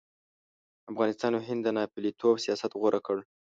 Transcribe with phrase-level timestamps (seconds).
[0.91, 3.17] افغانستان او هند د ناپېلتوب سیاست غوره کړ.